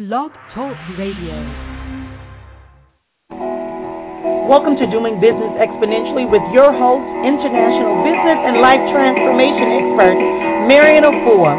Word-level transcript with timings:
Blog 0.00 0.32
Talk 0.56 0.72
Radio. 0.96 1.36
Welcome 4.48 4.80
to 4.80 4.88
Doing 4.88 5.20
Business 5.20 5.52
Exponentially 5.60 6.24
with 6.24 6.40
your 6.56 6.72
host, 6.72 7.04
international 7.20 8.00
business 8.00 8.38
and 8.48 8.64
life 8.64 8.80
transformation 8.96 9.68
expert, 9.76 10.16
Marrian 10.72 11.04
Efua. 11.04 11.52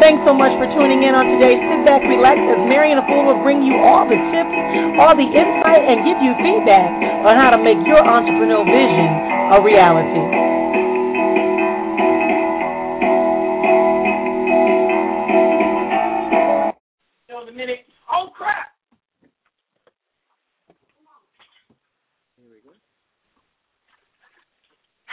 Thanks 0.00 0.24
so 0.24 0.32
much 0.32 0.56
for 0.56 0.64
tuning 0.72 1.04
in 1.04 1.12
on 1.12 1.36
today's 1.36 1.60
Sit 1.68 1.84
Back 1.84 2.00
Relax 2.08 2.40
as 2.56 2.64
Marrian 2.64 2.96
Efua 2.96 3.28
will 3.28 3.42
bring 3.44 3.60
you 3.60 3.76
all 3.84 4.08
the 4.08 4.16
tips, 4.32 4.56
all 4.96 5.12
the 5.12 5.28
insight, 5.28 5.84
and 5.84 6.00
give 6.08 6.16
you 6.24 6.32
feedback 6.40 6.88
on 7.28 7.36
how 7.36 7.52
to 7.52 7.60
make 7.60 7.76
your 7.84 8.00
entrepreneurial 8.00 8.64
vision 8.64 9.08
a 9.52 9.60
reality. 9.60 10.51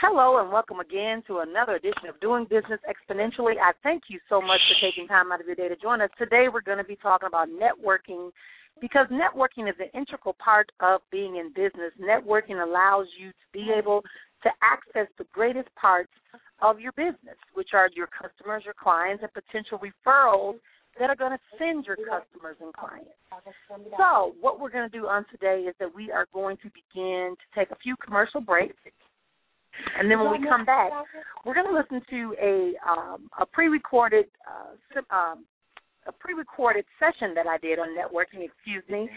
Hello 0.00 0.40
and 0.40 0.50
welcome 0.50 0.80
again 0.80 1.22
to 1.26 1.44
another 1.44 1.74
edition 1.74 2.08
of 2.08 2.18
Doing 2.20 2.46
Business 2.48 2.80
Exponentially. 2.88 3.60
I 3.60 3.72
thank 3.82 4.04
you 4.08 4.18
so 4.30 4.40
much 4.40 4.56
for 4.64 4.80
taking 4.80 5.06
time 5.06 5.30
out 5.30 5.42
of 5.42 5.46
your 5.46 5.54
day 5.54 5.68
to 5.68 5.76
join 5.76 6.00
us. 6.00 6.08
Today 6.16 6.46
we're 6.50 6.64
going 6.64 6.78
to 6.78 6.88
be 6.88 6.96
talking 6.96 7.26
about 7.26 7.48
networking 7.52 8.30
because 8.80 9.06
networking 9.12 9.68
is 9.68 9.76
an 9.76 9.92
integral 9.92 10.34
part 10.42 10.72
of 10.80 11.02
being 11.12 11.36
in 11.36 11.52
business. 11.52 11.92
Networking 12.00 12.64
allows 12.64 13.08
you 13.20 13.28
to 13.28 13.46
be 13.52 13.68
able 13.76 14.00
to 14.42 14.48
access 14.64 15.06
the 15.18 15.26
greatest 15.34 15.68
parts 15.76 16.12
of 16.62 16.80
your 16.80 16.92
business, 16.92 17.36
which 17.52 17.74
are 17.74 17.90
your 17.94 18.08
customers, 18.08 18.62
your 18.64 18.80
clients, 18.80 19.22
and 19.22 19.30
potential 19.36 19.76
referrals 19.84 20.56
that 20.98 21.10
are 21.10 21.16
going 21.16 21.36
to 21.36 21.44
send 21.58 21.84
your 21.84 21.96
customers 21.96 22.56
and 22.64 22.72
clients. 22.72 23.12
So, 23.98 24.32
what 24.40 24.60
we're 24.60 24.72
going 24.72 24.88
to 24.88 24.98
do 24.98 25.04
on 25.08 25.26
today 25.30 25.68
is 25.68 25.74
that 25.78 25.94
we 25.94 26.10
are 26.10 26.26
going 26.32 26.56
to 26.64 26.72
begin 26.72 27.36
to 27.36 27.46
take 27.52 27.70
a 27.70 27.76
few 27.76 27.96
commercial 28.00 28.40
breaks 28.40 28.80
and 29.98 30.10
then 30.10 30.18
when 30.20 30.30
we 30.30 30.48
come 30.48 30.64
back, 30.64 30.90
we're 31.44 31.54
going 31.54 31.66
to 31.66 31.76
listen 31.76 32.00
to 32.10 32.34
a 32.40 32.72
um, 32.88 33.30
a 33.40 33.46
pre-recorded 33.46 34.26
uh, 34.46 35.14
um, 35.14 35.44
a 36.06 36.12
pre-recorded 36.12 36.84
session 36.98 37.34
that 37.34 37.46
I 37.46 37.58
did 37.58 37.78
on 37.78 37.88
networking. 37.96 38.44
Excuse 38.44 38.84
me. 38.88 39.08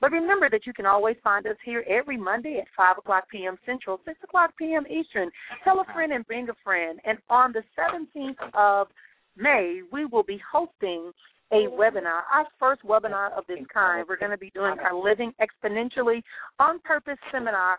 But 0.00 0.10
remember 0.10 0.50
that 0.50 0.66
you 0.66 0.72
can 0.72 0.84
always 0.84 1.14
find 1.22 1.46
us 1.46 1.56
here 1.64 1.84
every 1.88 2.16
Monday 2.16 2.58
at 2.58 2.66
5 2.76 2.98
o'clock 2.98 3.28
p.m. 3.30 3.56
Central, 3.64 4.00
6 4.04 4.18
o'clock 4.24 4.50
p.m. 4.58 4.82
Eastern. 4.90 5.30
Tell 5.62 5.78
a 5.78 5.84
friend 5.92 6.12
and 6.12 6.26
bring 6.26 6.48
a 6.48 6.54
friend. 6.64 6.98
And 7.04 7.18
on 7.30 7.52
the 7.52 7.62
17th 7.78 8.50
of 8.52 8.88
May, 9.36 9.82
we 9.92 10.04
will 10.04 10.24
be 10.24 10.40
hosting 10.50 11.12
a 11.52 11.68
webinar, 11.68 12.22
our 12.34 12.46
first 12.58 12.82
webinar 12.82 13.30
of 13.38 13.44
this 13.46 13.58
kind. 13.72 14.04
We're 14.08 14.16
going 14.16 14.32
to 14.32 14.38
be 14.38 14.50
doing 14.50 14.76
our 14.80 14.94
Living 14.94 15.32
Exponentially 15.40 16.22
on 16.58 16.80
Purpose 16.80 17.18
seminar 17.30 17.78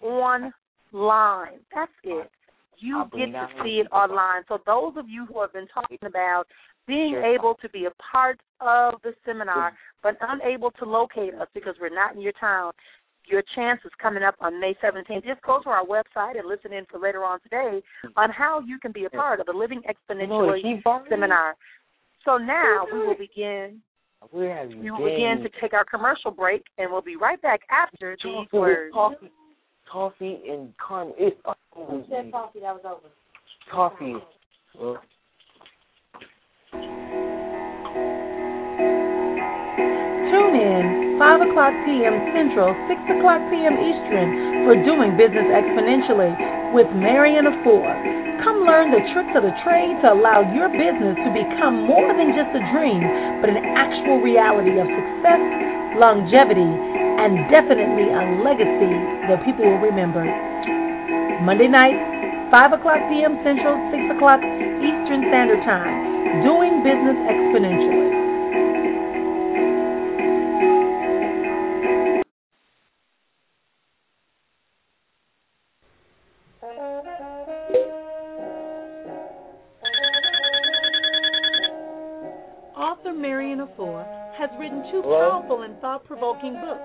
on 0.00 0.52
line. 0.92 1.60
That's 1.74 1.92
it. 2.04 2.30
You 2.78 3.04
get 3.12 3.32
to 3.32 3.48
see 3.64 3.80
it 3.84 3.88
online. 3.92 4.42
So 4.48 4.58
those 4.64 4.94
of 4.96 5.08
you 5.08 5.26
who 5.26 5.40
have 5.40 5.52
been 5.52 5.66
talking 5.66 5.98
about 6.04 6.44
being 6.86 7.16
able 7.16 7.54
to 7.60 7.68
be 7.68 7.86
a 7.86 7.90
part 8.12 8.40
of 8.60 8.94
the 9.02 9.12
seminar 9.26 9.72
but 10.02 10.16
unable 10.20 10.70
to 10.72 10.84
locate 10.84 11.34
us 11.34 11.48
because 11.54 11.74
we're 11.80 11.94
not 11.94 12.14
in 12.14 12.20
your 12.20 12.32
town, 12.40 12.72
your 13.26 13.42
chance 13.54 13.80
is 13.84 13.90
coming 14.00 14.22
up 14.22 14.36
on 14.40 14.60
May 14.60 14.74
17th. 14.82 15.24
Just 15.24 15.42
go 15.42 15.60
to 15.62 15.68
our 15.68 15.84
website 15.84 16.38
and 16.38 16.48
listen 16.48 16.72
in 16.72 16.86
for 16.90 16.98
later 16.98 17.24
on 17.24 17.40
today 17.40 17.82
on 18.16 18.30
how 18.30 18.60
you 18.60 18.78
can 18.80 18.92
be 18.92 19.04
a 19.04 19.10
part 19.10 19.40
of 19.40 19.46
the 19.46 19.52
Living 19.52 19.82
Exponentially 19.82 20.82
seminar. 21.10 21.56
So 22.24 22.36
now 22.36 22.86
we 22.92 22.98
will 23.00 23.16
begin. 23.18 23.82
We 24.32 24.90
will 24.90 25.04
begin 25.04 25.42
to 25.42 25.50
take 25.60 25.72
our 25.74 25.84
commercial 25.84 26.30
break, 26.30 26.62
and 26.78 26.90
we'll 26.90 27.02
be 27.02 27.16
right 27.16 27.40
back 27.42 27.60
after 27.70 28.16
these 28.22 28.52
words 28.52 28.94
coffee 29.90 30.38
and 30.48 30.72
caramel. 30.86 31.14
It's 31.18 31.36
Who 31.74 32.04
said 32.10 32.32
coffee? 32.32 32.60
That 32.60 32.74
was 32.74 32.84
over. 32.84 33.08
Coffee. 33.72 34.14
Well, 34.78 34.98
Tune 40.28 40.54
in 40.60 41.16
5 41.18 41.50
o'clock 41.50 41.72
p.m. 41.88 42.14
Central, 42.36 42.76
6 42.86 43.16
o'clock 43.16 43.40
p.m. 43.48 43.74
Eastern 43.80 44.28
for 44.68 44.76
Doing 44.84 45.16
Business 45.16 45.48
Exponentially 45.48 46.32
with 46.76 46.86
Marrian 46.92 47.48
Efua. 47.48 47.96
Come 48.44 48.62
learn 48.62 48.92
the 48.94 49.02
tricks 49.16 49.34
of 49.34 49.42
the 49.42 49.56
trade 49.66 49.98
to 50.04 50.14
allow 50.14 50.46
your 50.54 50.70
business 50.70 51.16
to 51.26 51.30
become 51.34 51.88
more 51.88 52.12
than 52.14 52.36
just 52.36 52.52
a 52.54 52.62
dream, 52.70 53.02
but 53.42 53.50
an 53.50 53.58
actual 53.74 54.22
reality 54.22 54.78
of 54.78 54.86
success, 54.86 55.42
longevity, 55.98 56.70
and 57.18 57.50
definitely 57.50 58.08
a 58.14 58.22
legacy 58.46 58.94
that 59.26 59.42
people 59.44 59.66
will 59.66 59.82
remember. 59.82 60.22
Monday 61.42 61.68
night, 61.68 61.98
5 62.50 62.72
o'clock 62.78 63.02
p.m. 63.10 63.38
Central, 63.44 63.76
6 63.90 64.16
o'clock 64.16 64.40
Eastern 64.40 65.26
Standard 65.28 65.62
Time. 65.66 66.42
Doing 66.46 66.82
business 66.86 67.18
exponentially. 67.26 68.17
Powerful 85.08 85.62
and 85.62 85.78
thought 85.80 86.04
provoking 86.04 86.54
books. 86.60 86.84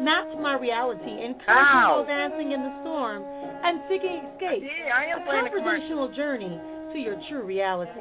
Not 0.00 0.32
My 0.40 0.56
Reality, 0.56 1.12
Ow. 1.12 1.28
Encouraging 1.28 2.06
Dancing 2.08 2.50
in 2.56 2.60
the 2.64 2.72
Storm, 2.80 3.20
and 3.26 3.80
Seeking 3.88 4.24
Escape, 4.32 4.64
Yeah, 4.64 4.96
I 4.96 5.04
am 5.12 5.20
a 5.20 5.24
playing 5.28 5.44
the 5.44 5.50
commercial. 5.60 6.08
conversational 6.08 6.08
journey 6.16 6.54
to 6.94 6.98
your 6.98 7.20
true 7.28 7.44
reality. 7.44 8.00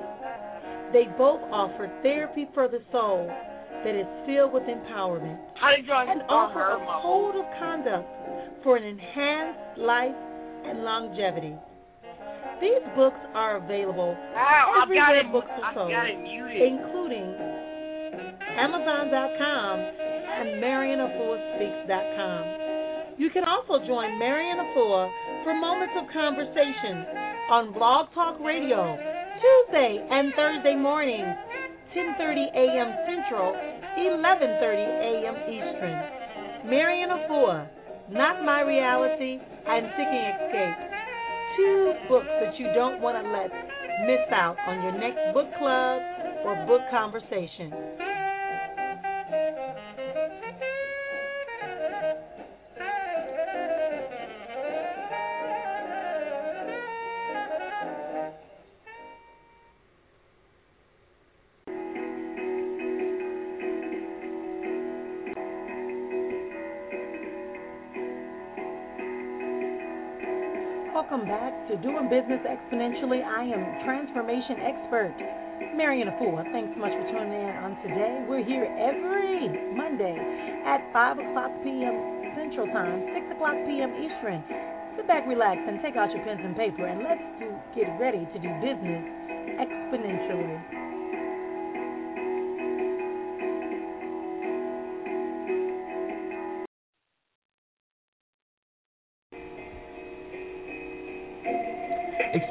They 0.95 1.05
both 1.19 1.41
offer 1.51 1.91
therapy 2.01 2.47
for 2.53 2.67
the 2.71 2.79
soul 2.91 3.27
that 3.83 3.95
is 3.95 4.07
filled 4.25 4.51
with 4.53 4.63
empowerment 4.63 5.37
How 5.59 5.75
did 5.75 5.85
you 5.85 5.93
and 5.93 6.23
offer 6.27 6.75
a 6.75 6.79
code 7.03 7.35
of 7.35 7.45
conduct 7.59 8.07
for 8.63 8.75
an 8.77 8.83
enhanced 8.83 9.77
life 9.79 10.15
and 10.65 10.83
longevity. 10.83 11.55
These 12.59 12.83
books 12.95 13.19
are 13.35 13.57
available 13.57 14.15
Ow, 14.35 14.83
I've 14.83 14.89
got 14.91 15.15
everywhere 15.15 15.31
books 15.31 15.51
are 15.63 15.73
sold, 15.75 15.91
got 15.91 16.07
it 16.11 16.19
muted. 16.19 16.59
including 16.59 17.31
Amazon.com 18.59 19.75
and 19.79 20.59
MarrianEfuaSpeaks.com. 20.59 22.43
You 23.17 23.31
can 23.31 23.47
also 23.47 23.79
join 23.87 24.19
Marrian 24.19 24.59
Efua 24.59 25.09
for 25.43 25.53
Moments 25.55 25.95
of 25.95 26.03
Conversation 26.11 27.07
on 27.51 27.71
Blog 27.71 28.11
Talk 28.13 28.37
Radio 28.43 28.99
Tuesday 29.39 30.03
and 30.11 30.33
Thursday 30.35 30.75
mornings, 30.75 31.39
10:30 31.95 32.51
a.m. 32.51 32.91
Central, 33.07 33.55
11:30 33.95 35.07
a.m. 35.07 35.39
Eastern. 35.47 35.95
Marrian 36.69 37.09
Efua, 37.09 37.65
Not 38.11 38.43
My 38.43 38.59
Reality, 38.61 39.39
and 39.39 39.87
Seeking 39.95 40.25
Escape. 40.35 40.75
Two 41.55 41.95
books 42.09 42.27
that 42.43 42.59
you 42.59 42.67
don't 42.75 42.99
want 42.99 43.15
to 43.15 43.23
let 43.31 43.47
miss 44.05 44.27
out 44.31 44.57
on 44.67 44.83
your 44.83 44.91
next 44.99 45.33
book 45.33 45.47
club 45.57 46.01
or 46.43 46.55
book 46.67 46.81
conversation. 46.91 47.71
Welcome 71.09 71.27
back 71.27 71.57
to 71.65 71.73
Doing 71.81 72.05
Business 72.05 72.37
Exponentially. 72.45 73.25
I 73.25 73.41
am 73.41 73.81
transformation 73.81 74.61
expert 74.61 75.17
Marrian 75.73 76.05
Efua. 76.05 76.45
Thanks 76.53 76.69
so 76.77 76.79
much 76.85 76.93
for 76.93 77.05
tuning 77.09 77.33
in 77.33 77.49
on 77.65 77.73
today. 77.81 78.29
We're 78.29 78.45
here 78.45 78.69
every 78.77 79.73
Monday 79.73 80.13
at 80.69 80.85
5 80.93 81.17
o'clock 81.17 81.49
p.m. 81.65 82.29
Central 82.37 82.69
Time, 82.69 83.09
6 83.25 83.25
o'clock 83.33 83.57
p.m. 83.65 83.89
Eastern. 83.97 84.45
Sit 85.01 85.07
back, 85.09 85.25
relax, 85.25 85.57
and 85.65 85.81
take 85.81 85.97
out 85.97 86.13
your 86.13 86.21
pens 86.21 86.45
and 86.45 86.53
paper, 86.53 86.85
and 86.85 87.01
let's 87.01 87.25
get 87.73 87.89
ready 87.97 88.29
to 88.29 88.37
do 88.37 88.49
business 88.61 89.01
exponentially. 89.57 90.78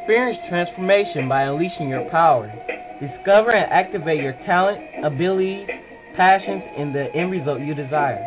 Experience 0.09 0.41
transformation 0.49 1.29
by 1.29 1.43
unleashing 1.43 1.91
your 1.91 2.09
power. 2.09 2.49
Discover 2.97 3.53
and 3.53 3.71
activate 3.71 4.25
your 4.25 4.33
talent, 4.49 4.81
abilities, 5.05 5.69
passions, 6.17 6.63
and 6.79 6.95
the 6.95 7.13
end 7.15 7.31
result 7.31 7.61
you 7.61 7.75
desire. 7.75 8.27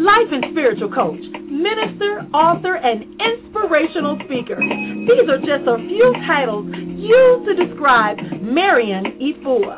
Life 0.00 0.30
and 0.32 0.44
spiritual 0.52 0.90
coach, 0.92 1.20
minister, 1.48 2.24
author, 2.34 2.76
and 2.76 3.04
inspirational 3.20 4.16
speaker. 4.24 4.56
These 4.56 5.28
are 5.28 5.38
just 5.38 5.66
a 5.68 5.76
few 5.76 6.12
titles 6.26 6.66
used 6.96 7.44
to 7.48 7.54
describe 7.56 8.16
Marrian 8.42 9.04
Efua. 9.20 9.76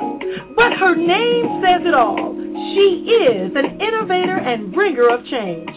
But 0.55 0.73
her 0.79 0.95
name 0.97 1.61
says 1.63 1.83
it 1.87 1.95
all. 1.95 2.35
She 2.75 3.05
is 3.07 3.55
an 3.55 3.79
innovator 3.81 4.39
and 4.39 4.73
bringer 4.73 5.09
of 5.13 5.25
change. 5.27 5.71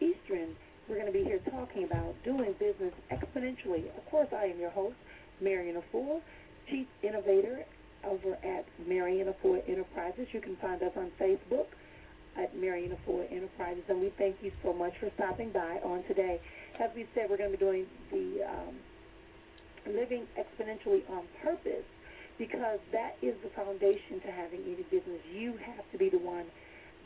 Eastern. 0.00 0.56
We're 0.88 0.96
going 0.98 1.12
to 1.12 1.16
be 1.16 1.24
here 1.24 1.40
talking 1.50 1.84
about 1.84 2.16
doing 2.24 2.54
business 2.58 2.94
exponentially. 3.12 3.86
Of 3.96 4.04
course, 4.10 4.28
I 4.34 4.46
am 4.46 4.58
your 4.58 4.70
host, 4.70 4.96
Marrian 5.40 5.76
Efua, 5.80 6.20
Chief 6.68 6.86
Innovator 7.02 7.64
over 8.04 8.34
at 8.44 8.66
Marrian 8.86 9.32
Efua 9.32 9.60
Enterprises. 9.68 10.26
You 10.32 10.40
can 10.40 10.56
find 10.56 10.82
us 10.82 10.92
on 10.96 11.10
Facebook 11.20 11.55
Enterprises, 13.66 13.84
and 13.88 14.00
we 14.00 14.12
thank 14.18 14.36
you 14.42 14.52
so 14.62 14.72
much 14.72 14.92
for 15.00 15.10
stopping 15.14 15.50
by 15.50 15.78
on 15.82 16.02
today. 16.06 16.40
As 16.78 16.90
we 16.94 17.06
said, 17.14 17.26
we're 17.28 17.36
going 17.36 17.50
to 17.50 17.58
be 17.58 17.64
doing 17.64 17.86
the 18.12 18.46
um, 18.46 18.74
living 19.86 20.26
exponentially 20.38 21.02
on 21.10 21.24
purpose 21.42 21.84
because 22.38 22.78
that 22.92 23.16
is 23.22 23.34
the 23.42 23.50
foundation 23.56 24.20
to 24.22 24.30
having 24.30 24.60
any 24.62 24.84
business. 24.90 25.18
You 25.32 25.58
have 25.66 25.82
to 25.90 25.98
be 25.98 26.08
the 26.10 26.18
one 26.18 26.46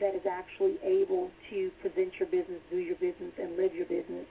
that 0.00 0.14
is 0.14 0.22
actually 0.28 0.76
able 0.82 1.30
to 1.50 1.70
present 1.80 2.12
your 2.18 2.28
business, 2.28 2.60
do 2.70 2.76
your 2.76 2.96
business, 2.96 3.32
and 3.40 3.56
live 3.56 3.74
your 3.74 3.86
business 3.86 4.26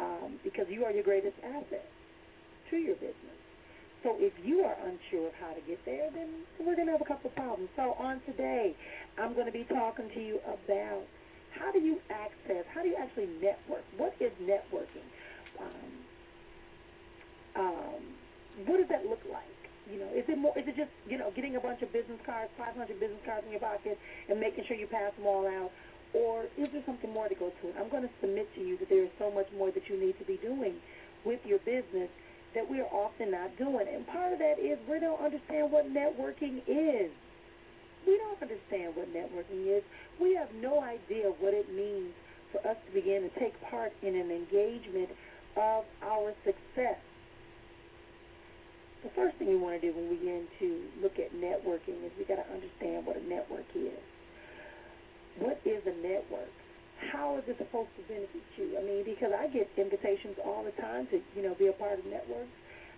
um, 0.00 0.38
because 0.44 0.66
you 0.70 0.84
are 0.84 0.92
your 0.92 1.04
greatest 1.04 1.36
asset 1.44 1.84
to 2.70 2.76
your 2.76 2.94
business. 2.96 3.36
So 4.04 4.14
if 4.18 4.32
you 4.44 4.60
are 4.60 4.76
unsure 4.86 5.26
of 5.28 5.34
how 5.34 5.52
to 5.52 5.60
get 5.66 5.84
there, 5.84 6.08
then 6.14 6.28
we're 6.60 6.76
going 6.76 6.86
to 6.86 6.92
have 6.92 7.02
a 7.02 7.04
couple 7.04 7.30
of 7.30 7.36
problems. 7.36 7.68
So 7.74 7.96
on 7.98 8.20
today, 8.24 8.76
I'm 9.18 9.34
going 9.34 9.46
to 9.46 9.52
be 9.52 9.64
talking 9.64 10.08
to 10.14 10.20
you 10.20 10.38
about 10.46 11.02
access, 12.18 12.66
how 12.74 12.82
do 12.82 12.88
you 12.90 12.98
actually 12.98 13.30
network? 13.38 13.86
What 13.96 14.14
is 14.18 14.34
networking? 14.42 15.06
Um, 15.62 15.90
um, 17.56 18.00
what 18.66 18.78
does 18.78 18.90
that 18.90 19.06
look 19.06 19.22
like? 19.30 19.54
You 19.90 19.98
know, 20.02 20.10
is 20.12 20.26
it 20.28 20.36
more? 20.36 20.52
Is 20.58 20.66
it 20.68 20.76
just 20.76 20.90
you 21.08 21.16
know 21.16 21.30
getting 21.32 21.56
a 21.56 21.62
bunch 21.62 21.80
of 21.82 21.92
business 21.94 22.20
cards, 22.26 22.50
500 22.58 23.00
business 23.00 23.22
cards 23.24 23.46
in 23.46 23.52
your 23.52 23.62
pocket, 23.62 23.96
and 24.28 24.38
making 24.38 24.64
sure 24.68 24.76
you 24.76 24.86
pass 24.86 25.14
them 25.16 25.26
all 25.26 25.46
out, 25.46 25.70
or 26.12 26.44
is 26.58 26.68
there 26.72 26.84
something 26.84 27.10
more 27.10 27.28
to 27.28 27.34
go 27.34 27.48
to? 27.62 27.64
I'm 27.78 27.88
going 27.88 28.02
to 28.04 28.12
submit 28.20 28.46
to 28.56 28.60
you 28.60 28.76
that 28.78 28.88
there 28.90 29.04
is 29.04 29.10
so 29.18 29.30
much 29.30 29.46
more 29.56 29.70
that 29.72 29.88
you 29.88 29.96
need 29.96 30.18
to 30.18 30.26
be 30.26 30.36
doing 30.42 30.76
with 31.24 31.40
your 31.46 31.58
business 31.64 32.10
that 32.54 32.68
we 32.68 32.80
are 32.80 32.90
often 32.92 33.30
not 33.30 33.56
doing, 33.56 33.86
and 33.88 34.06
part 34.06 34.32
of 34.32 34.38
that 34.40 34.58
is 34.60 34.76
we 34.88 35.00
don't 35.00 35.20
understand 35.20 35.72
what 35.72 35.88
networking 35.88 36.60
is. 36.68 37.10
We 38.08 38.16
don't 38.16 38.40
understand 38.40 38.96
what 38.96 39.12
networking 39.12 39.68
is. 39.68 39.84
We 40.18 40.34
have 40.34 40.48
no 40.56 40.80
idea 40.80 41.28
what 41.38 41.52
it 41.52 41.68
means 41.68 42.16
for 42.50 42.64
us 42.66 42.76
to 42.88 42.90
begin 42.96 43.28
to 43.28 43.32
take 43.38 43.52
part 43.68 43.92
in 44.00 44.16
an 44.16 44.32
engagement 44.32 45.10
of 45.60 45.84
our 46.00 46.32
success 46.44 46.96
the 49.02 49.10
first 49.14 49.36
thing 49.38 49.48
we 49.48 49.56
want 49.56 49.80
to 49.80 49.82
do 49.88 49.94
when 49.94 50.10
we 50.10 50.16
begin 50.16 50.46
to 50.58 50.68
look 51.02 51.18
at 51.18 51.30
networking 51.34 52.02
is 52.02 52.10
we 52.18 52.24
got 52.24 52.42
to 52.42 52.48
understand 52.50 53.06
what 53.06 53.16
a 53.16 53.22
network 53.22 53.66
is. 53.74 54.02
What 55.38 55.60
is 55.64 55.82
a 55.86 55.94
network? 56.02 56.50
How 57.12 57.38
is 57.38 57.44
it 57.46 57.58
supposed 57.58 57.94
to 57.94 58.02
benefit 58.10 58.42
you? 58.56 58.74
I 58.74 58.82
mean, 58.82 59.04
because 59.04 59.30
I 59.30 59.46
get 59.46 59.70
invitations 59.76 60.34
all 60.44 60.64
the 60.64 60.74
time 60.82 61.06
to, 61.14 61.22
you 61.36 61.42
know, 61.42 61.54
be 61.54 61.68
a 61.68 61.72
part 61.72 62.00
of 62.00 62.06
networks. 62.06 62.50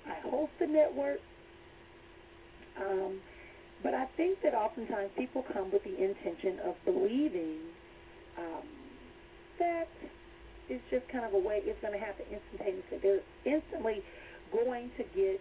I 0.08 0.16
host 0.24 0.52
a 0.60 0.66
network. 0.66 1.20
Um, 2.80 3.20
but 3.82 3.94
I 3.94 4.06
think 4.16 4.42
that 4.42 4.54
oftentimes 4.54 5.10
people 5.16 5.44
come 5.52 5.70
with 5.72 5.84
the 5.84 5.96
intention 5.96 6.58
of 6.64 6.74
believing 6.84 7.58
um, 8.38 8.66
that 9.58 9.88
it's 10.68 10.84
just 10.90 11.08
kind 11.08 11.24
of 11.24 11.34
a 11.34 11.38
way 11.38 11.60
it's 11.64 11.80
going 11.80 11.92
to 11.92 11.98
happen 11.98 12.24
instantaneously. 12.30 12.98
They're 13.02 13.24
instantly 13.44 14.02
going 14.52 14.90
to 14.96 15.04
get 15.14 15.40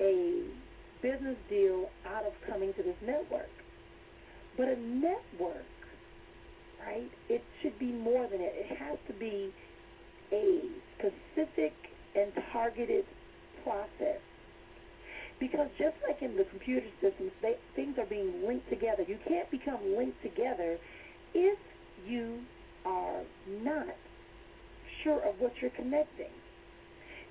a 0.00 0.44
business 1.02 1.36
deal 1.48 1.90
out 2.06 2.24
of 2.24 2.32
coming 2.48 2.72
to 2.74 2.82
this 2.82 2.96
network. 3.04 3.50
But 4.56 4.68
a 4.68 4.76
network, 4.76 5.64
right, 6.86 7.10
it 7.28 7.42
should 7.60 7.78
be 7.78 7.92
more 7.92 8.28
than 8.28 8.40
it. 8.40 8.52
It 8.54 8.78
has 8.78 8.98
to 9.08 9.14
be 9.14 9.52
a 10.32 10.60
specific 10.98 11.72
and 12.14 12.32
targeted 12.52 13.04
process. 13.64 14.20
Because 15.42 15.66
just 15.76 15.96
like 16.06 16.22
in 16.22 16.36
the 16.36 16.44
computer 16.44 16.86
systems, 17.00 17.32
they, 17.42 17.56
things 17.74 17.98
are 17.98 18.06
being 18.06 18.46
linked 18.46 18.70
together. 18.70 19.02
You 19.02 19.18
can't 19.26 19.50
become 19.50 19.80
linked 19.98 20.22
together 20.22 20.78
if 21.34 21.58
you 22.06 22.38
are 22.86 23.22
not 23.64 23.88
sure 25.02 25.18
of 25.18 25.34
what 25.40 25.50
you're 25.60 25.74
connecting. 25.74 26.30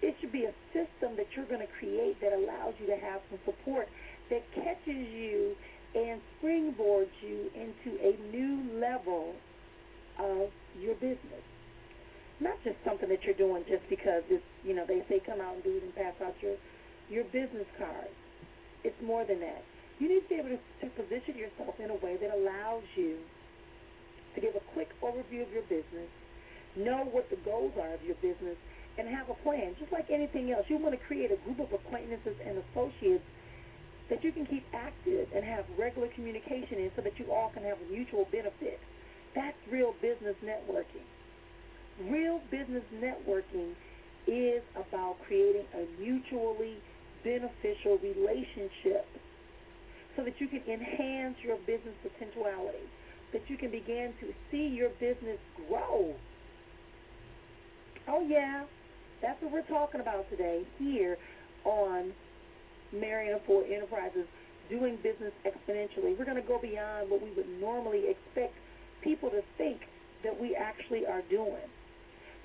It 0.02 0.18
should 0.20 0.34
be 0.34 0.44
a 0.44 0.52
system 0.74 1.16
that 1.16 1.28
you're 1.38 1.46
going 1.46 1.62
to 1.62 1.72
create 1.80 2.20
that 2.20 2.34
allows 2.34 2.74
you 2.82 2.88
to 2.88 2.98
have 2.98 3.22
some 3.30 3.40
support 3.46 3.88
that 4.30 4.44
catches 4.56 5.08
you 5.16 5.56
and 5.96 6.20
springboards 6.36 7.16
you 7.22 7.50
into 7.56 7.98
a 8.04 8.20
new 8.36 8.78
level 8.78 9.36
of 10.20 10.50
your 10.78 10.96
business. 10.96 11.48
Not 12.42 12.58
just 12.66 12.76
something 12.84 13.08
that 13.08 13.24
you're 13.24 13.36
doing 13.36 13.64
just 13.70 13.88
because 13.90 14.24
it's, 14.28 14.44
you 14.66 14.76
know, 14.76 14.84
they 14.86 15.02
say 15.08 15.22
come 15.26 15.40
out 15.40 15.56
and 15.56 15.64
do 15.64 15.78
it 15.78 15.84
and 15.84 15.96
pass 15.96 16.16
out 16.22 16.36
your 16.42 16.58
your 17.12 17.26
business 17.26 17.68
cards. 17.78 18.16
It's 18.84 18.98
more 19.04 19.26
than 19.26 19.42
that. 19.42 19.62
You 20.00 20.08
need 20.10 20.24
to 20.26 20.30
be 20.30 20.36
able 20.40 20.56
to, 20.56 20.62
to 20.82 20.88
position 20.96 21.38
yourself 21.38 21.76
in 21.78 21.92
a 21.92 22.00
way 22.00 22.18
that 22.18 22.32
allows 22.34 22.84
you 22.96 23.20
to 24.34 24.42
give 24.42 24.56
a 24.56 24.64
quick 24.74 24.90
overview 25.04 25.44
of 25.44 25.52
your 25.52 25.68
business, 25.68 26.10
know 26.76 27.06
what 27.12 27.30
the 27.30 27.38
goals 27.44 27.74
are 27.78 27.94
of 27.94 28.02
your 28.02 28.16
business, 28.24 28.56
and 28.98 29.08
have 29.08 29.30
a 29.30 29.38
plan. 29.44 29.76
Just 29.78 29.92
like 29.92 30.10
anything 30.10 30.52
else, 30.52 30.66
you 30.70 30.78
want 30.80 30.96
to 30.98 31.06
create 31.06 31.32
a 31.32 31.40
group 31.44 31.60
of 31.60 31.72
acquaintances 31.76 32.36
and 32.48 32.58
associates 32.72 33.24
that 34.10 34.24
you 34.24 34.32
can 34.32 34.46
keep 34.46 34.66
active 34.74 35.28
and 35.36 35.44
have 35.46 35.66
regular 35.78 36.08
communication 36.16 36.80
in 36.80 36.92
so 36.96 37.02
that 37.02 37.20
you 37.20 37.32
all 37.32 37.52
can 37.54 37.64
have 37.64 37.78
a 37.78 37.92
mutual 37.92 38.26
benefit. 38.32 38.80
That's 39.36 39.58
real 39.72 39.94
business 40.02 40.36
networking. 40.44 41.06
Real 42.10 42.42
business 42.50 42.84
networking 42.96 43.76
is 44.28 44.62
about 44.76 45.18
creating 45.28 45.66
a 45.76 45.86
mutually 46.02 46.78
beneficial 47.24 47.98
relationship 47.98 49.06
so 50.16 50.24
that 50.24 50.40
you 50.40 50.48
can 50.48 50.62
enhance 50.68 51.36
your 51.44 51.58
business 51.66 51.96
potentiality, 52.04 52.86
that 53.34 53.42
you 53.48 53.58
can 53.58 53.72
begin 53.72 54.14
to 54.20 54.34
see 54.50 54.68
your 54.68 54.90
business 55.00 55.40
grow. 55.68 56.14
Oh, 58.08 58.26
yeah, 58.28 58.64
that's 59.22 59.42
what 59.42 59.52
we're 59.52 59.62
talking 59.68 60.02
about 60.02 60.30
today 60.30 60.64
here 60.80 61.18
on 61.64 62.12
Marrian 62.92 63.40
Efua 63.40 63.72
Enterprises 63.72 64.26
doing 64.70 64.98
business 65.04 65.32
exponentially. 65.46 66.18
We're 66.18 66.26
going 66.26 66.42
to 66.42 66.48
go 66.48 66.60
beyond 66.62 67.10
what 67.10 67.22
we 67.22 67.32
would 67.32 67.48
normally 67.60 68.10
expect 68.10 68.54
people 69.04 69.30
to 69.30 69.42
think 69.58 69.82
that 70.24 70.40
we 70.40 70.56
actually 70.56 71.06
are 71.06 71.22
doing. 71.30 71.68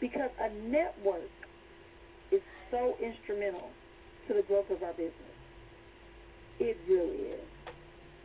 Because 0.00 0.30
a 0.40 0.50
network 0.68 1.30
is 2.30 2.42
so 2.70 2.96
instrumental 3.02 3.70
to 4.28 4.34
the 4.34 4.42
growth 4.42 4.70
of 4.70 4.82
our 4.82 4.92
business. 4.92 5.36
It 6.58 6.76
really 6.88 7.36
is. 7.36 7.46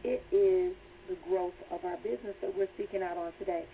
It 0.04 0.24
is 0.32 0.76
the 1.10 1.18
growth 1.28 1.58
of 1.70 1.84
our 1.86 1.98
business 1.98 2.36
that 2.42 2.56
we're 2.56 2.70
seeking 2.78 3.04
out 3.04 3.18
on 3.18 3.32
today. 3.38 3.66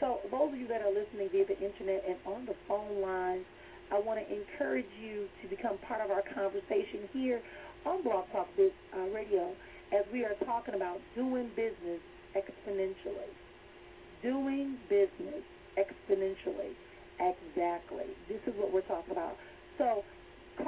So, 0.00 0.18
those 0.30 0.52
of 0.52 0.58
you 0.58 0.66
that 0.68 0.82
are 0.82 0.92
listening 0.92 1.28
via 1.30 1.46
the 1.46 1.58
internet 1.58 2.04
and 2.06 2.16
on 2.26 2.46
the 2.46 2.54
phone 2.68 3.00
lines, 3.00 3.44
I 3.90 4.00
want 4.00 4.20
to 4.20 4.26
encourage 4.26 4.90
you 5.00 5.28
to 5.42 5.48
become 5.48 5.78
part 5.86 6.00
of 6.00 6.10
our 6.10 6.22
conversation 6.34 7.08
here 7.12 7.40
on 7.84 8.02
Blog 8.02 8.24
Talk 8.32 8.48
Biz, 8.56 8.72
uh, 8.94 9.10
Radio 9.14 9.52
as 9.92 10.04
we 10.12 10.24
are 10.24 10.34
talking 10.44 10.74
about 10.74 10.98
doing 11.14 11.50
business 11.54 12.00
exponentially. 12.34 13.30
Doing 14.22 14.76
business 14.88 15.44
exponentially. 15.76 16.72
Exactly. 17.20 18.06
This 18.28 18.40
is 18.46 18.54
what 18.56 18.72
we're 18.72 18.82
talking 18.82 19.12
about. 19.12 19.36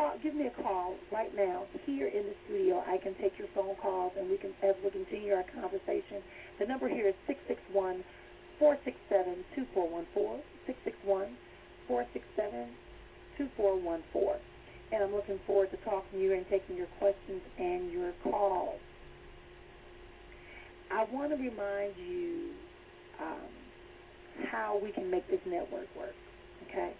Call, 0.04 0.18
give 0.22 0.34
me 0.34 0.46
a 0.46 0.62
call 0.62 0.96
right 1.10 1.34
now 1.34 1.64
here 1.86 2.08
in 2.08 2.24
the 2.28 2.34
studio. 2.44 2.84
I 2.86 2.98
can 2.98 3.14
take 3.14 3.38
your 3.38 3.48
phone 3.54 3.74
calls 3.80 4.12
and 4.18 4.28
we 4.28 4.36
can 4.36 4.52
as 4.62 4.74
we 4.84 4.90
continue 4.90 5.32
our 5.32 5.44
conversation. 5.56 6.20
The 6.60 6.66
number 6.66 6.88
here 6.88 7.08
is 7.08 7.14
six 7.26 7.40
six 7.48 7.58
one 7.72 8.04
four 8.58 8.76
six 8.84 8.96
seven 9.08 9.36
two 9.54 9.64
four 9.72 9.88
one 9.88 10.04
four 10.12 10.40
six 10.66 10.76
six 10.84 10.94
one 11.04 11.28
four 11.88 12.04
six 12.12 12.22
seven 12.36 12.68
two 13.38 13.48
four 13.56 13.80
one 13.80 14.02
four. 14.12 14.36
And 14.92 15.02
I'm 15.02 15.14
looking 15.14 15.40
forward 15.46 15.70
to 15.70 15.78
talking 15.78 16.18
to 16.18 16.20
you 16.20 16.34
and 16.34 16.44
taking 16.50 16.76
your 16.76 16.92
questions 16.98 17.40
and 17.58 17.90
your 17.90 18.12
calls. 18.22 18.80
I 20.92 21.06
want 21.10 21.30
to 21.30 21.36
remind 21.36 21.94
you 21.96 22.50
um, 23.22 23.48
how 24.52 24.78
we 24.82 24.92
can 24.92 25.10
make 25.10 25.26
this 25.30 25.40
network 25.46 25.88
work. 25.96 26.12
Okay 26.68 26.92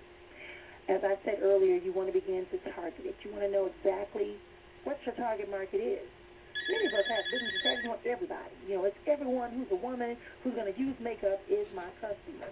as 0.88 1.00
I 1.03 1.17
said 1.25 1.41
earlier, 1.43 1.76
you 1.76 1.93
want 1.93 2.09
to 2.09 2.12
begin 2.12 2.47
to 2.50 2.59
target 2.75 3.05
it. 3.05 3.17
You 3.25 3.33
want 3.33 3.45
to 3.45 3.50
know 3.50 3.71
exactly 3.73 4.37
what 4.85 4.99
your 5.07 5.14
target 5.17 5.50
market 5.50 5.79
is. 5.79 6.07
Many 6.69 6.87
of 6.87 6.95
us 6.95 7.05
have 7.09 7.31
business 7.31 7.53
that 7.64 7.85
want 7.85 8.00
everybody. 8.07 8.53
You 8.69 8.76
know, 8.76 8.85
it's 8.85 8.97
everyone 9.07 9.53
who's 9.53 9.69
a 9.71 9.81
woman 9.81 10.17
who's 10.43 10.55
going 10.55 10.73
to 10.73 10.79
use 10.79 10.97
makeup 11.00 11.41
is 11.49 11.67
my 11.75 11.88
customer. 12.00 12.49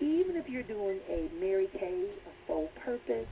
Even 0.00 0.36
if 0.36 0.48
you're 0.48 0.64
doing 0.64 1.00
a 1.08 1.28
Mary 1.40 1.68
Kay, 1.72 2.08
a 2.26 2.32
Soul 2.46 2.68
Purpose, 2.84 3.28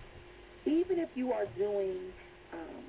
even 0.67 0.99
if 0.99 1.09
you 1.15 1.33
are 1.33 1.47
doing 1.57 2.13
um, 2.53 2.85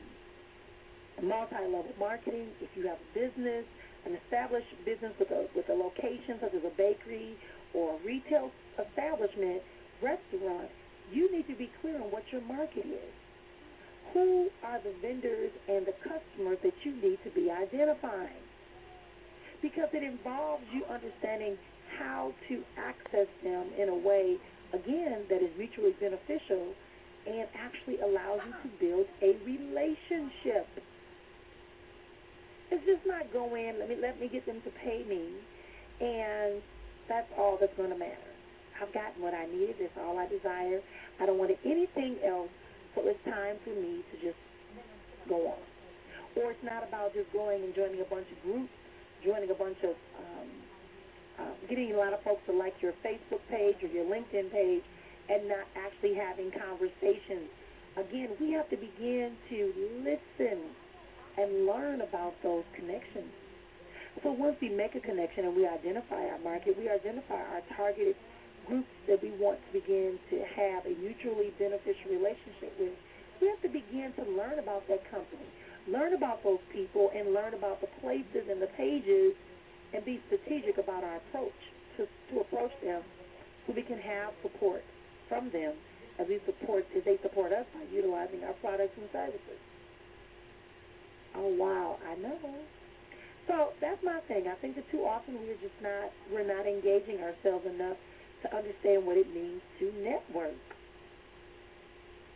multi-level 1.28 1.96
marketing, 2.00 2.48
if 2.60 2.70
you 2.76 2.88
have 2.88 2.98
a 3.00 3.10
business, 3.14 3.66
an 4.06 4.18
established 4.26 4.68
business 4.86 5.14
with 5.20 5.32
a 5.32 5.48
with 5.56 5.70
a 5.70 5.74
location 5.74 6.36
such 6.42 6.54
as 6.54 6.64
a 6.66 6.74
bakery 6.76 7.38
or 7.74 7.96
a 7.96 8.00
retail 8.06 8.52
establishment, 8.80 9.62
restaurant, 10.02 10.70
you 11.12 11.32
need 11.32 11.48
to 11.48 11.56
be 11.56 11.70
clear 11.82 11.96
on 11.96 12.12
what 12.12 12.24
your 12.32 12.42
market 12.42 12.86
is. 12.86 13.14
Who 14.14 14.50
are 14.64 14.80
the 14.84 14.94
vendors 15.02 15.52
and 15.68 15.86
the 15.86 15.96
customers 16.04 16.58
that 16.64 16.74
you 16.84 16.94
need 17.02 17.20
to 17.24 17.32
be 17.32 17.50
identifying? 17.50 18.44
Because 19.62 19.90
it 19.94 20.04
involves 20.04 20.64
you 20.74 20.84
understanding 20.86 21.58
how 22.00 22.34
to 22.50 22.64
access 22.78 23.28
them 23.44 23.68
in 23.78 23.90
a 23.90 23.96
way, 23.96 24.38
again, 24.74 25.24
that 25.30 25.42
is 25.44 25.52
mutually 25.58 25.94
beneficial 26.00 26.74
and 27.28 27.48
actually 27.56 28.00
allows 28.00 28.40
you 28.46 28.54
to 28.64 28.70
build 28.80 29.06
a 29.22 29.38
relationship. 29.46 30.68
It's 32.72 32.86
just 32.86 33.06
not 33.06 33.32
go 33.32 33.56
in, 33.56 33.80
let 33.80 33.90
me 33.90 33.98
let 34.02 34.20
me 34.20 34.30
get 34.32 34.46
them 34.46 34.62
to 34.64 34.72
pay 34.84 35.04
me 35.08 35.28
and 36.00 36.62
that's 37.08 37.28
all 37.38 37.58
that's 37.60 37.76
gonna 37.78 37.98
matter. 37.98 38.31
I've 38.82 38.94
gotten 38.94 39.22
what 39.22 39.34
I 39.34 39.46
needed. 39.46 39.78
That's 39.80 39.94
all 40.02 40.18
I 40.18 40.28
desire. 40.28 40.82
I 41.22 41.26
don't 41.26 41.38
want 41.38 41.52
anything 41.64 42.18
else. 42.26 42.50
So 42.96 43.06
it's 43.06 43.22
time 43.24 43.56
for 43.64 43.72
me 43.72 44.02
to 44.12 44.16
just 44.20 44.40
go 45.30 45.54
on. 45.54 45.62
Or 46.36 46.52
it's 46.52 46.64
not 46.64 46.84
about 46.88 47.14
just 47.14 47.32
going 47.32 47.64
and 47.64 47.76
joining 47.76 48.02
a 48.02 48.10
bunch 48.10 48.26
of 48.32 48.40
groups, 48.42 48.72
joining 49.24 49.52
a 49.52 49.54
bunch 49.54 49.78
of, 49.84 49.96
um, 50.18 50.50
uh, 51.40 51.54
getting 51.70 51.94
a 51.94 51.98
lot 51.98 52.14
of 52.14 52.24
folks 52.24 52.42
to 52.48 52.54
like 52.54 52.74
your 52.82 52.94
Facebook 53.06 53.44
page 53.50 53.78
or 53.84 53.88
your 53.88 54.06
LinkedIn 54.06 54.52
page 54.52 54.84
and 55.30 55.48
not 55.48 55.68
actually 55.76 56.16
having 56.16 56.52
conversations. 56.52 57.48
Again, 57.96 58.30
we 58.40 58.52
have 58.54 58.70
to 58.70 58.78
begin 58.78 59.36
to 59.50 59.60
listen 60.04 60.60
and 61.38 61.66
learn 61.66 62.02
about 62.02 62.34
those 62.44 62.64
connections. 62.76 63.32
So 64.24 64.32
once 64.32 64.58
we 64.62 64.70
make 64.70 64.96
a 64.96 65.00
connection 65.00 65.46
and 65.46 65.56
we 65.56 65.68
identify 65.68 66.28
our 66.28 66.40
market, 66.40 66.78
we 66.78 66.90
identify 66.90 67.40
our 67.40 67.62
targeted 67.76 68.16
groups 68.72 68.88
that 69.06 69.20
we 69.22 69.36
want 69.36 69.60
to 69.68 69.80
begin 69.84 70.16
to 70.32 70.40
have 70.56 70.88
a 70.88 70.96
mutually 70.96 71.52
beneficial 71.60 72.08
relationship 72.08 72.72
with, 72.80 72.96
we 73.44 73.52
have 73.52 73.60
to 73.60 73.68
begin 73.68 74.16
to 74.16 74.24
learn 74.32 74.60
about 74.60 74.88
that 74.88 75.04
company, 75.12 75.44
learn 75.92 76.16
about 76.16 76.42
those 76.44 76.64
people, 76.72 77.12
and 77.14 77.34
learn 77.34 77.54
about 77.54 77.82
the 77.82 77.92
places 78.00 78.48
and 78.48 78.62
the 78.62 78.72
pages, 78.80 79.36
and 79.94 80.06
be 80.06 80.24
strategic 80.32 80.78
about 80.78 81.04
our 81.04 81.18
approach 81.18 81.60
to, 81.98 82.08
to 82.32 82.40
approach 82.40 82.72
them, 82.82 83.04
so 83.68 83.74
we 83.76 83.84
can 83.84 84.00
have 84.00 84.32
support 84.42 84.84
from 85.28 85.52
them 85.52 85.76
as 86.18 86.28
we 86.32 86.40
support 86.46 86.88
as 86.96 87.04
they 87.04 87.20
support 87.22 87.52
us 87.52 87.66
by 87.76 87.84
utilizing 87.92 88.42
our 88.48 88.56
products 88.64 88.96
and 88.96 89.10
services. 89.12 89.60
Oh 91.36 91.52
wow, 91.60 91.98
I 92.08 92.16
know. 92.16 92.40
So 93.48 93.74
that's 93.82 94.04
my 94.04 94.20
thing. 94.28 94.48
I 94.48 94.56
think 94.56 94.76
that 94.76 94.90
too 94.92 95.04
often 95.04 95.36
we're 95.44 95.60
just 95.60 95.76
not 95.82 96.12
we're 96.32 96.48
not 96.48 96.68
engaging 96.68 97.20
ourselves 97.20 97.66
enough 97.66 97.98
to 98.44 98.56
understand 98.56 99.06
what 99.06 99.18
it 99.18 99.34
means 99.34 99.62
to 99.80 99.92
network. 100.04 100.58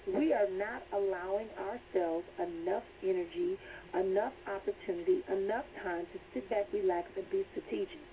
We 0.05 0.33
are 0.33 0.49
not 0.51 0.83
allowing 0.93 1.49
ourselves 1.57 2.25
enough 2.37 2.83
energy, 3.01 3.57
enough 3.97 4.33
opportunity, 4.45 5.25
enough 5.31 5.65
time 5.81 6.05
to 6.13 6.19
sit 6.33 6.47
back, 6.49 6.67
relax, 6.71 7.09
and 7.17 7.25
be 7.31 7.43
strategic. 7.51 8.05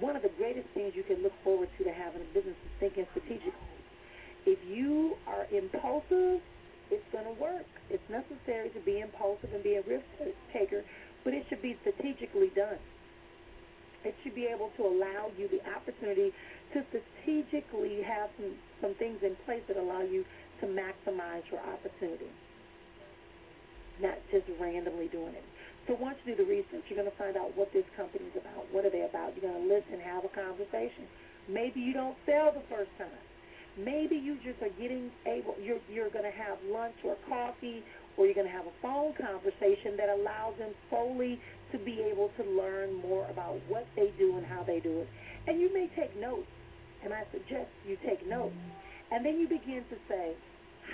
One 0.00 0.16
of 0.16 0.22
the 0.22 0.32
greatest 0.38 0.68
things 0.72 0.94
you 0.96 1.02
can 1.02 1.22
look 1.22 1.36
forward 1.44 1.68
to 1.76 1.84
to 1.84 1.92
having 1.92 2.22
a 2.22 2.30
business 2.32 2.56
is 2.64 2.72
thinking 2.80 3.06
strategically. 3.12 3.52
If 4.46 4.58
you 4.66 5.16
are 5.26 5.44
impulsive, 5.52 6.40
it's 6.90 7.04
going 7.12 7.28
to 7.28 7.36
work. 7.40 7.68
It's 7.90 8.02
necessary 8.08 8.70
to 8.70 8.80
be 8.80 9.00
impulsive 9.00 9.52
and 9.52 9.62
be 9.62 9.76
a 9.76 9.82
risk 9.82 10.04
taker, 10.52 10.82
but 11.24 11.34
it 11.34 11.44
should 11.48 11.60
be 11.60 11.76
strategically 11.84 12.50
done. 12.56 12.80
It 14.04 14.14
should 14.24 14.34
be 14.34 14.46
able 14.46 14.70
to 14.76 14.82
allow 14.82 15.30
you 15.38 15.46
the 15.46 15.62
opportunity 15.70 16.32
to 16.72 16.82
strategically 16.88 18.02
have 18.02 18.30
some, 18.36 18.54
some 18.80 18.94
things 18.96 19.18
in 19.22 19.36
place 19.44 19.62
that 19.68 19.76
allow 19.76 20.02
you 20.02 20.24
to 20.60 20.66
maximize 20.66 21.42
your 21.50 21.60
opportunity, 21.60 22.30
not 24.00 24.18
just 24.30 24.46
randomly 24.58 25.08
doing 25.08 25.34
it. 25.34 25.44
So 25.86 25.94
once 25.98 26.16
you 26.24 26.34
do 26.34 26.44
the 26.44 26.50
research, 26.50 26.86
you're 26.88 26.98
going 26.98 27.10
to 27.10 27.18
find 27.18 27.36
out 27.36 27.56
what 27.56 27.72
this 27.72 27.84
company 27.96 28.24
is 28.30 28.38
about. 28.38 28.70
What 28.70 28.84
are 28.84 28.90
they 28.90 29.02
about? 29.02 29.34
You're 29.34 29.50
going 29.50 29.62
to 29.62 29.68
listen, 29.68 29.98
have 29.98 30.24
a 30.24 30.30
conversation. 30.30 31.06
Maybe 31.48 31.80
you 31.80 31.92
don't 31.92 32.16
sell 32.26 32.54
the 32.54 32.62
first 32.70 32.90
time. 32.98 33.22
Maybe 33.76 34.16
you 34.16 34.36
just 34.44 34.60
are 34.62 34.74
getting 34.78 35.10
able. 35.26 35.56
You're 35.56 35.80
you're 35.88 36.10
going 36.10 36.28
to 36.28 36.36
have 36.36 36.58
lunch 36.68 36.94
or 37.04 37.16
coffee, 37.26 37.82
or 38.16 38.26
you're 38.26 38.34
going 38.36 38.46
to 38.46 38.52
have 38.52 38.66
a 38.68 38.76
phone 38.82 39.14
conversation 39.16 39.96
that 39.96 40.12
allows 40.12 40.58
them 40.58 40.76
solely 41.12 41.40
to 41.72 41.78
be 41.78 42.00
able 42.10 42.30
to 42.36 42.44
learn 42.44 42.94
more 42.96 43.26
about 43.30 43.56
what 43.68 43.86
they 43.96 44.12
do 44.18 44.36
and 44.36 44.46
how 44.46 44.62
they 44.62 44.80
do 44.80 45.00
it. 45.00 45.08
And 45.46 45.60
you 45.60 45.72
may 45.72 45.88
take 45.96 46.18
notes, 46.20 46.46
and 47.04 47.12
I 47.12 47.24
suggest 47.32 47.68
you 47.86 47.96
take 48.06 48.26
notes. 48.28 48.54
And 49.10 49.24
then 49.24 49.38
you 49.38 49.48
begin 49.48 49.84
to 49.90 49.96
say, 50.08 50.32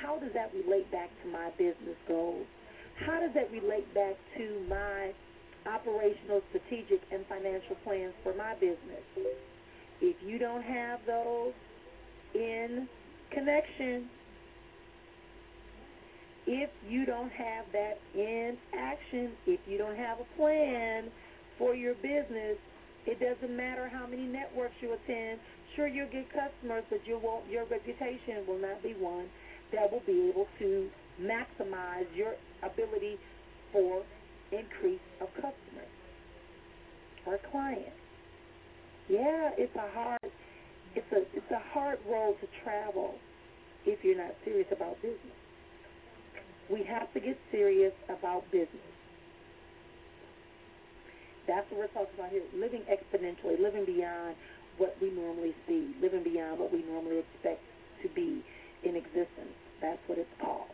how 0.02 0.18
does 0.18 0.32
that 0.34 0.52
relate 0.54 0.90
back 0.90 1.10
to 1.24 1.30
my 1.30 1.50
business 1.58 1.96
goals? 2.06 2.46
How 3.06 3.20
does 3.20 3.30
that 3.34 3.50
relate 3.52 3.92
back 3.94 4.16
to 4.36 4.66
my 4.68 5.12
operational, 5.66 6.42
strategic, 6.50 7.00
and 7.12 7.24
financial 7.28 7.76
plans 7.84 8.12
for 8.22 8.34
my 8.34 8.54
business? 8.54 9.04
If 10.00 10.16
you 10.24 10.38
don't 10.38 10.62
have 10.62 11.00
those 11.06 11.52
in 12.34 12.88
connection, 13.30 14.08
if 16.48 16.70
you 16.80 17.06
don't 17.06 17.32
have 17.32 17.66
that 17.76 18.00
in 18.14 18.58
action, 18.74 19.36
if 19.46 19.60
you 19.68 19.78
don't 19.78 19.98
have 19.98 20.18
a 20.20 20.28
plan 20.36 21.12
for 21.58 21.76
your 21.76 21.94
business, 21.96 22.56
it 23.06 23.20
doesn't 23.20 23.56
matter 23.56 23.90
how 23.92 24.08
many 24.08 24.26
networks 24.26 24.76
you 24.80 24.94
attend. 24.94 25.40
Sure, 25.76 25.88
you'll 25.88 26.10
get 26.12 26.28
customers, 26.32 26.84
but 26.90 27.00
you 27.06 27.20
won't. 27.22 27.48
Your 27.50 27.66
reputation 27.66 28.46
will 28.48 28.60
not 28.60 28.82
be 28.82 28.94
one 28.96 29.28
that 29.72 29.92
will 29.92 30.04
be 30.06 30.30
able 30.32 30.48
to 30.60 30.90
maximize 31.20 32.08
your 32.14 32.36
ability 32.64 33.20
for 33.72 34.04
increase 34.52 35.04
of 35.20 35.28
customers 35.34 35.92
or 37.26 37.38
clients. 37.50 38.00
Yeah, 39.08 39.50
it's 39.58 39.74
a 39.76 39.90
hard 39.92 40.20
it's 40.94 41.12
a 41.12 41.22
it's 41.36 41.50
a 41.52 41.62
hard 41.74 41.98
road 42.08 42.36
to 42.42 42.48
travel 42.64 43.22
if 43.84 44.00
you're 44.04 44.18
not 44.18 44.36
serious 44.44 44.68
about 44.72 45.02
business. 45.02 45.38
We 46.70 46.84
have 46.84 47.12
to 47.14 47.20
get 47.20 47.38
serious 47.50 47.92
about 48.08 48.44
business. 48.52 48.92
That's 51.46 51.64
what 51.70 51.80
we're 51.80 51.94
talking 51.96 52.14
about 52.18 52.30
here. 52.30 52.44
Living 52.54 52.82
exponentially, 52.84 53.58
living 53.58 53.86
beyond 53.86 54.36
what 54.76 54.96
we 55.00 55.10
normally 55.10 55.54
see, 55.66 55.94
living 56.00 56.22
beyond 56.22 56.60
what 56.60 56.72
we 56.72 56.84
normally 56.84 57.24
expect 57.24 57.60
to 58.02 58.08
be 58.14 58.44
in 58.84 58.96
existence. 58.96 59.56
That's 59.80 59.98
what 60.06 60.18
it's 60.18 60.30
called. 60.40 60.68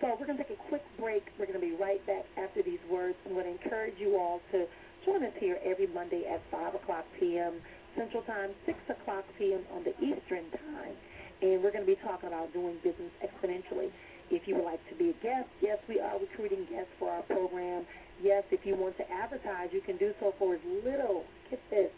So 0.00 0.16
we're 0.18 0.26
going 0.26 0.38
to 0.38 0.44
take 0.44 0.56
a 0.56 0.68
quick 0.68 0.82
break. 0.98 1.24
We're 1.38 1.46
going 1.46 1.60
to 1.60 1.66
be 1.66 1.76
right 1.76 2.04
back 2.06 2.24
after 2.36 2.62
these 2.62 2.80
words. 2.90 3.14
I'm 3.24 3.34
going 3.34 3.44
to 3.44 3.52
encourage 3.62 3.94
you 3.98 4.16
all 4.16 4.40
to 4.50 4.66
join 5.04 5.22
us 5.24 5.32
here 5.38 5.58
every 5.64 5.86
Monday 5.88 6.24
at 6.26 6.40
5 6.50 6.74
o'clock 6.74 7.04
p.m. 7.18 7.60
Central 7.96 8.22
Time, 8.24 8.50
6 8.66 8.78
o'clock 8.88 9.24
p.m. 9.38 9.60
on 9.74 9.84
the 9.84 9.94
Eastern 10.00 10.50
Time. 10.50 10.96
And 11.42 11.62
we're 11.62 11.72
going 11.72 11.86
to 11.86 11.90
be 11.90 11.98
talking 12.04 12.28
about 12.28 12.52
doing 12.52 12.76
business 12.82 13.10
exponentially. 13.24 13.90
If 14.30 14.46
you 14.46 14.56
would 14.56 14.64
like 14.64 14.86
to 14.90 14.94
be 14.94 15.10
a 15.10 15.16
guest, 15.24 15.48
yes, 15.60 15.78
we 15.88 15.98
are 15.98 16.18
recruiting 16.18 16.66
guests 16.70 16.92
for 16.98 17.10
our 17.10 17.22
program. 17.22 17.84
Yes, 18.22 18.44
if 18.50 18.64
you 18.64 18.76
want 18.76 18.96
to 18.98 19.10
advertise, 19.10 19.70
you 19.72 19.80
can 19.80 19.96
do 19.96 20.12
so 20.20 20.34
for 20.38 20.54
as 20.54 20.60
little, 20.84 21.24
get 21.50 21.58
this, 21.70 21.90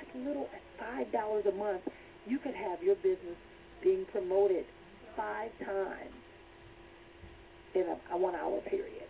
as 0.00 0.06
little 0.26 0.48
as 0.52 1.06
$5 1.12 1.48
a 1.48 1.54
month. 1.56 1.82
You 2.26 2.38
could 2.38 2.54
have 2.54 2.82
your 2.82 2.96
business 2.96 3.38
being 3.82 4.04
promoted 4.12 4.64
five 5.16 5.50
times 5.64 6.14
in 7.74 7.82
a, 7.82 8.14
a 8.14 8.18
one 8.18 8.34
hour 8.34 8.60
period. 8.62 9.06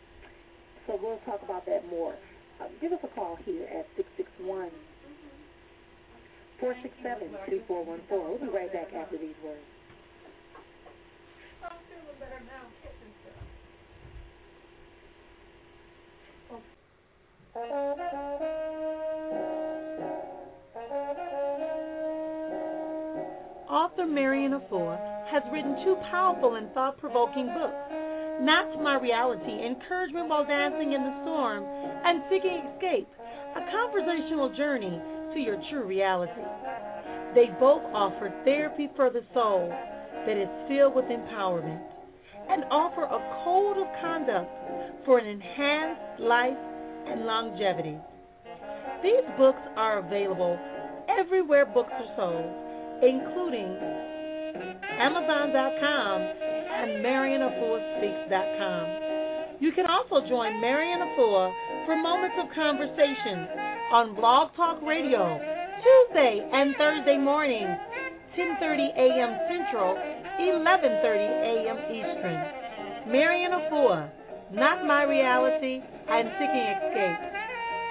So 0.86 0.98
we'll 1.02 1.18
talk 1.24 1.42
about 1.42 1.66
that 1.66 1.88
more. 1.90 2.14
Uh, 2.60 2.66
give 2.80 2.92
us 2.92 3.00
a 3.02 3.08
call 3.08 3.38
here 3.44 3.64
at 3.64 3.86
661 3.96 4.70
467 6.60 7.28
2414. 7.66 8.04
We'll 8.10 8.38
be 8.38 8.48
right 8.48 8.72
back 8.72 8.92
after 8.94 9.16
these 9.16 9.36
words. 9.44 9.77
Feeling 12.18 12.30
better 12.30 12.42
now. 12.46 12.66
Stuff. 13.22 13.38
Author 23.70 24.06
Marrian 24.06 24.52
Efua 24.52 24.98
has 25.30 25.42
written 25.52 25.76
two 25.84 25.96
powerful 26.10 26.54
and 26.56 26.72
thought 26.72 26.98
provoking 26.98 27.46
books. 27.46 27.74
Not 28.40 28.80
My 28.82 28.98
Reality, 29.00 29.66
Encouragement 29.66 30.28
While 30.28 30.46
Dancing 30.46 30.92
in 30.92 31.02
the 31.02 31.22
Storm, 31.22 31.64
and 31.64 32.22
Seeking 32.30 32.62
Escape, 32.74 33.08
a 33.56 33.60
conversational 33.70 34.54
journey 34.56 35.00
to 35.34 35.40
your 35.40 35.60
true 35.70 35.84
reality. 35.84 36.42
They 37.34 37.46
both 37.60 37.82
offer 37.92 38.32
therapy 38.44 38.88
for 38.96 39.10
the 39.10 39.22
soul 39.34 39.68
that 39.68 40.36
is 40.36 40.48
filled 40.68 40.94
with 40.94 41.06
empowerment 41.06 41.97
and 42.48 42.64
offer 42.70 43.04
a 43.04 43.20
code 43.44 43.78
of 43.78 43.86
conduct 44.00 44.50
for 45.04 45.18
an 45.18 45.26
enhanced 45.26 46.20
life 46.20 46.56
and 47.06 47.24
longevity. 47.24 47.98
These 49.02 49.24
books 49.36 49.60
are 49.76 49.98
available 49.98 50.56
everywhere 51.08 51.66
books 51.66 51.92
are 51.92 52.16
sold, 52.16 52.46
including 53.02 53.76
Amazon.com 54.98 56.22
and 56.22 57.04
MarrianEfuaSpeaks.com. 57.04 58.86
You 59.60 59.72
can 59.72 59.86
also 59.86 60.20
join 60.28 60.60
Marrian 60.60 61.00
Efua 61.00 61.52
for 61.86 61.96
moments 61.96 62.36
of 62.38 62.48
conversation 62.54 63.48
on 63.90 64.14
Blog 64.14 64.54
Talk 64.54 64.80
Radio 64.82 65.40
Tuesday 65.82 66.48
and 66.52 66.76
Thursday 66.76 67.16
mornings, 67.18 67.78
10:30 68.36 68.94
a.m. 68.98 69.38
Central, 69.48 69.96
11:30 70.38 71.02
a.m. 71.02 71.78
Eastern. 71.90 72.38
Marrian 73.10 73.52
Efua, 73.52 74.10
Not 74.52 74.86
My 74.86 75.02
Reality, 75.02 75.82
and 76.08 76.28
Seeking 76.38 76.66
Escape. 76.78 77.20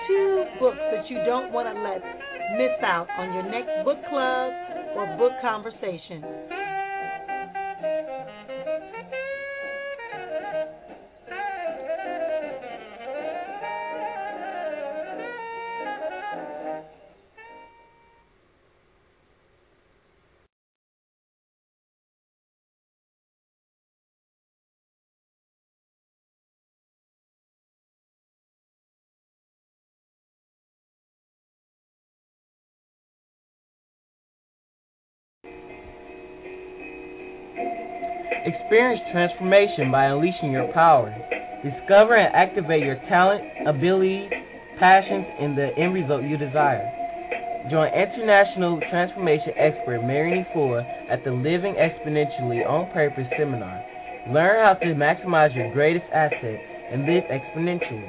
Two 0.07 0.45
books 0.59 0.79
that 0.91 1.09
you 1.09 1.17
don't 1.25 1.51
want 1.51 1.67
to 1.67 1.75
let 1.83 2.01
miss 2.57 2.79
out 2.81 3.07
on 3.17 3.33
your 3.33 3.43
next 3.43 3.83
book 3.83 3.99
club 4.09 4.53
or 4.95 5.17
book 5.17 5.33
conversation. 5.41 6.23
Experience 38.67 38.99
transformation 39.13 39.93
by 39.93 40.07
unleashing 40.11 40.51
your 40.51 40.67
power. 40.73 41.15
Discover 41.63 42.17
and 42.19 42.35
activate 42.35 42.83
your 42.83 42.99
talent, 43.07 43.41
abilities, 43.65 44.29
passions, 44.77 45.25
and 45.39 45.57
the 45.57 45.69
end 45.79 45.93
result 45.93 46.23
you 46.23 46.35
desire. 46.35 46.83
Join 47.71 47.87
international 47.95 48.81
transformation 48.91 49.53
expert 49.55 50.03
Marrian 50.03 50.45
Efua 50.51 50.83
at 51.09 51.23
the 51.23 51.31
Living 51.31 51.79
Exponentially 51.79 52.67
on 52.67 52.91
Purpose 52.91 53.23
seminar. 53.39 53.79
Learn 54.35 54.59
how 54.59 54.75
to 54.83 54.91
maximize 54.99 55.55
your 55.55 55.71
greatest 55.71 56.03
asset 56.11 56.59
and 56.91 57.07
live 57.07 57.23
exponentially. 57.31 58.03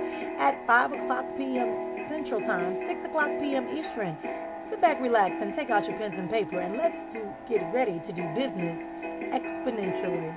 at 0.40 0.66
5 0.66 0.92
o'clock 0.92 1.24
p.m. 1.36 1.94
Central 2.08 2.40
Time, 2.40 2.76
6 2.88 3.04
o'clock 3.08 3.28
p.m. 3.40 3.68
Eastern. 3.72 4.16
Sit 4.70 4.80
back, 4.80 5.00
relax, 5.00 5.32
and 5.40 5.52
take 5.56 5.70
out 5.70 5.84
your 5.84 5.98
pens 5.98 6.14
and 6.16 6.30
paper, 6.30 6.60
and 6.60 6.78
let's 6.78 6.96
do, 7.12 7.20
get 7.48 7.60
ready 7.74 8.00
to 8.06 8.12
do 8.12 8.22
business 8.32 8.76
exponentially. 9.28 10.32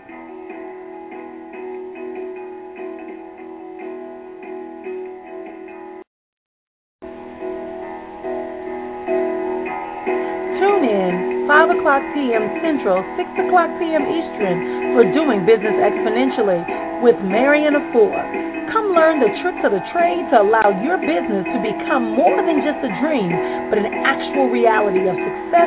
Tune 10.59 10.83
in 10.83 11.47
5 11.47 11.69
o'clock 11.79 12.03
p.m. 12.13 12.51
Central, 12.59 12.99
6 13.15 13.47
o'clock 13.47 13.71
p.m. 13.79 14.03
Eastern 14.11 14.91
for 14.91 15.07
Doing 15.15 15.45
Business 15.45 15.77
Exponentially 15.79 17.01
with 17.01 17.15
Marrian 17.23 17.75
Efua. 17.75 18.56
Come 18.77 18.93
learn 18.93 19.17
the 19.17 19.33
tricks 19.41 19.65
of 19.65 19.73
the 19.73 19.81
trade 19.89 20.29
to 20.29 20.37
allow 20.37 20.69
your 20.85 21.01
business 21.01 21.49
to 21.49 21.57
become 21.65 22.13
more 22.13 22.37
than 22.45 22.61
just 22.61 22.77
a 22.85 22.93
dream, 23.01 23.33
but 23.73 23.81
an 23.81 23.89
actual 24.05 24.53
reality 24.53 25.01
of 25.09 25.17
success, 25.17 25.65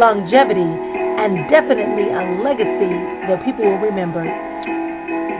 longevity, 0.00 0.64
and 0.64 1.44
definitely 1.52 2.08
a 2.08 2.40
legacy 2.40 2.88
that 3.28 3.44
people 3.44 3.68
will 3.68 3.84
remember. 3.84 4.24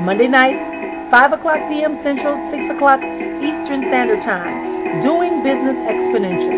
Monday 0.04 0.28
night, 0.28 0.60
5 1.08 1.40
o'clock 1.40 1.64
p.m. 1.72 1.96
Central, 2.04 2.36
6 2.52 2.76
o'clock 2.76 3.00
Eastern 3.00 3.88
Standard 3.88 4.20
Time. 4.28 5.00
Doing 5.00 5.40
Business 5.40 5.80
Exponentially. 5.88 6.57